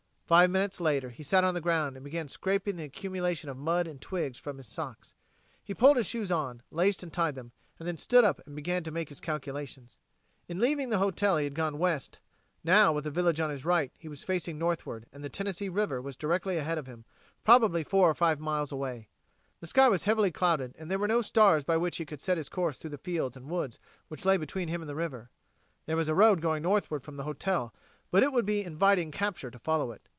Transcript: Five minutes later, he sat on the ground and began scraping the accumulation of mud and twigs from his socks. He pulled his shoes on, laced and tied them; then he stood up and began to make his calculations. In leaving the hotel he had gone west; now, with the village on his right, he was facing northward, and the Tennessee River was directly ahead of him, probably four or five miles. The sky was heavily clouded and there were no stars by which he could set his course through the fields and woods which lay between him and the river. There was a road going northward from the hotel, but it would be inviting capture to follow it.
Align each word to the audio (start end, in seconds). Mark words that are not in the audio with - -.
Five 0.31 0.49
minutes 0.49 0.79
later, 0.79 1.09
he 1.09 1.23
sat 1.23 1.43
on 1.43 1.55
the 1.55 1.59
ground 1.59 1.97
and 1.97 2.05
began 2.05 2.29
scraping 2.29 2.77
the 2.77 2.85
accumulation 2.85 3.49
of 3.49 3.57
mud 3.57 3.85
and 3.85 3.99
twigs 3.99 4.37
from 4.39 4.55
his 4.55 4.65
socks. 4.67 5.13
He 5.61 5.73
pulled 5.73 5.97
his 5.97 6.07
shoes 6.07 6.31
on, 6.31 6.61
laced 6.71 7.03
and 7.03 7.11
tied 7.11 7.35
them; 7.35 7.51
then 7.77 7.95
he 7.95 8.01
stood 8.01 8.23
up 8.23 8.39
and 8.45 8.55
began 8.55 8.81
to 8.85 8.91
make 8.91 9.09
his 9.09 9.19
calculations. 9.19 9.97
In 10.47 10.61
leaving 10.61 10.87
the 10.87 10.99
hotel 10.99 11.35
he 11.35 11.43
had 11.43 11.53
gone 11.53 11.77
west; 11.79 12.19
now, 12.63 12.93
with 12.93 13.03
the 13.03 13.11
village 13.11 13.41
on 13.41 13.49
his 13.49 13.65
right, 13.65 13.91
he 13.97 14.07
was 14.07 14.23
facing 14.23 14.57
northward, 14.57 15.05
and 15.11 15.21
the 15.21 15.27
Tennessee 15.27 15.67
River 15.67 16.01
was 16.01 16.15
directly 16.15 16.55
ahead 16.55 16.77
of 16.77 16.87
him, 16.87 17.03
probably 17.43 17.83
four 17.83 18.09
or 18.09 18.15
five 18.15 18.39
miles. 18.39 18.69
The 18.69 19.67
sky 19.67 19.89
was 19.89 20.03
heavily 20.05 20.31
clouded 20.31 20.73
and 20.79 20.89
there 20.89 20.97
were 20.97 21.09
no 21.09 21.21
stars 21.21 21.65
by 21.65 21.75
which 21.75 21.97
he 21.97 22.05
could 22.05 22.21
set 22.21 22.37
his 22.37 22.47
course 22.47 22.77
through 22.77 22.91
the 22.91 22.97
fields 22.97 23.35
and 23.35 23.49
woods 23.49 23.79
which 24.07 24.23
lay 24.23 24.37
between 24.37 24.69
him 24.69 24.79
and 24.81 24.87
the 24.87 24.95
river. 24.95 25.29
There 25.87 25.97
was 25.97 26.07
a 26.07 26.15
road 26.15 26.39
going 26.39 26.63
northward 26.63 27.03
from 27.03 27.17
the 27.17 27.23
hotel, 27.25 27.75
but 28.11 28.23
it 28.23 28.31
would 28.31 28.45
be 28.45 28.63
inviting 28.63 29.11
capture 29.11 29.51
to 29.51 29.59
follow 29.59 29.91
it. 29.91 30.01